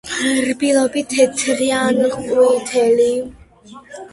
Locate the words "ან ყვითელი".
1.91-3.09